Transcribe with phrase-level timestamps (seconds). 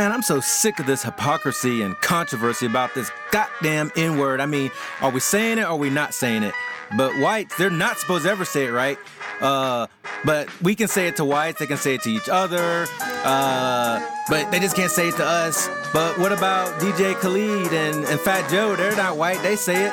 [0.00, 4.40] Man, I'm so sick of this hypocrisy and controversy about this goddamn N word.
[4.40, 4.70] I mean,
[5.02, 6.54] are we saying it or are we not saying it?
[6.96, 8.96] But whites, they're not supposed to ever say it, right?
[9.42, 9.88] Uh,
[10.24, 12.86] but we can say it to whites, they can say it to each other,
[13.26, 14.00] uh,
[14.30, 15.68] but they just can't say it to us.
[15.92, 18.76] But what about DJ Khaled and, and Fat Joe?
[18.76, 19.92] They're not white, they say it.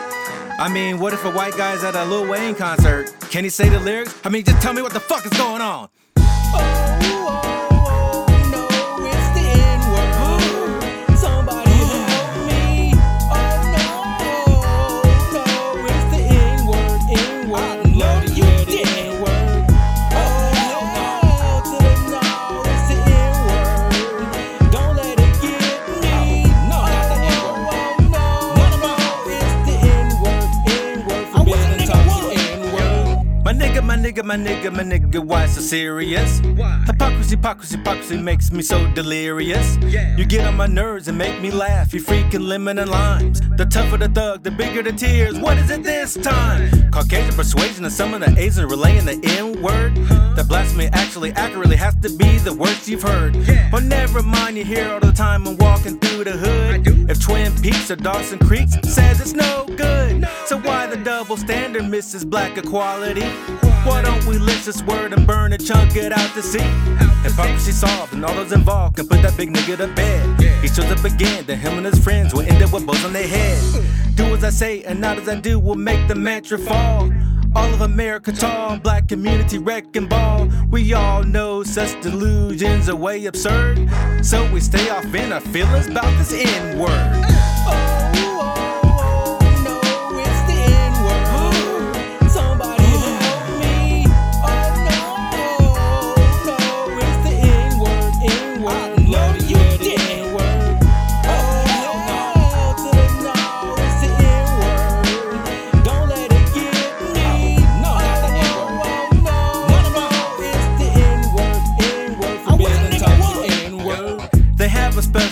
[0.57, 3.13] I mean, what if a white guy's at a Lil Wayne concert?
[3.29, 4.17] Can he say the lyrics?
[4.23, 5.89] I mean, just tell me what the fuck is going on.
[6.15, 7.46] My
[34.17, 36.41] nigga, my nigga, my nigga, why so serious?
[36.41, 36.83] Why?
[36.85, 39.77] Hypocrisy, hypocrisy, hypocrisy makes me so delirious.
[39.77, 40.15] Yeah.
[40.17, 41.93] You get on my nerves and make me laugh.
[41.93, 43.41] You freaking lemon and limes.
[43.57, 45.37] The tougher the thug, the bigger the tears.
[45.37, 46.91] What is it this time?
[46.91, 49.95] Caucasian persuasion and some of the Asians relaying the N word.
[50.35, 53.35] The blasphemy actually accurately has to be the worst you've heard.
[53.35, 53.69] Yeah.
[53.71, 57.09] But never mind, you hear all the time I'm walking through the hood.
[57.09, 60.27] If Twin Peaks or Dawson Creek says it's no good.
[60.45, 62.29] So why double standard, Mrs.
[62.29, 63.25] Black Equality?
[63.85, 66.59] Why don't we list this word and burn and chunk it out to sea?
[67.23, 70.41] Hypocrisy solved and all those involved can put that big nigga to bed.
[70.61, 73.13] He shows up again, then him and his friends will end up with bows on
[73.13, 73.85] their head.
[74.15, 77.11] Do as I say and not as I do will make the mantra fall.
[77.55, 80.49] All of America tall, black community wrecking ball.
[80.69, 83.89] We all know such delusions are way absurd.
[84.21, 87.36] So we stay off in our feelings about this N word.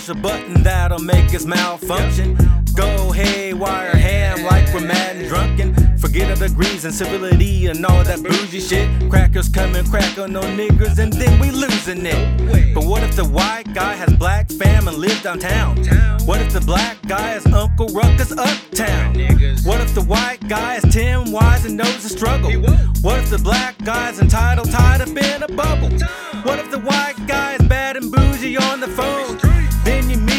[0.07, 2.37] Have a button that'll make us malfunction.
[2.75, 5.97] Go haywire ham like we're mad and drunken.
[5.97, 8.87] Forget our degrees and civility and all that bougie shit.
[9.09, 12.73] Crackers coming, crack on no niggers and then we losing it.
[12.73, 15.77] But what if the white guy has black fam and lives downtown?
[16.25, 19.15] What if the black guy is Uncle Ruckus uptown?
[19.63, 22.51] What if the white guy is Tim Wise and knows the struggle?
[23.01, 25.89] What if the black guy's entitled, tied up in a bubble?
[26.43, 29.34] What if the white guy is bad and bougie on the phone?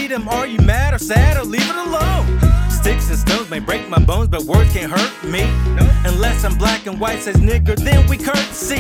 [0.06, 2.70] You him, are you mad or sad or leave it alone?
[2.70, 5.42] Sticks and stones may break my bones, but words can't hurt me.
[6.04, 8.76] Unless I'm black and white says nigger, then we courtesy.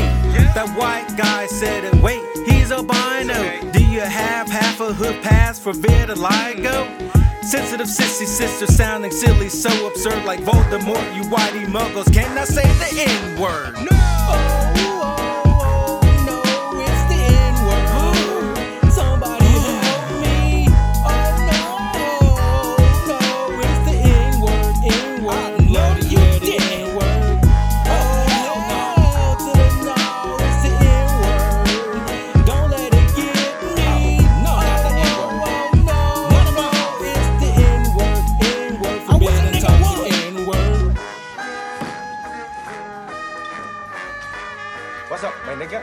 [0.54, 3.72] That white guy said it, wait, he's albino.
[3.72, 6.86] Do you have half a hood pass for vitiligo?
[7.42, 11.12] Sensitive sissy sister sounding silly, so absurd like Voldemort.
[11.16, 13.74] You whitey muggles cannot say the N word.
[13.74, 14.95] What's
[45.56, 45.80] nigga?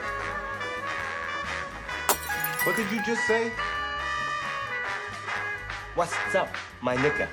[2.64, 3.52] What did you just say?
[5.96, 7.28] What's up, my nigga?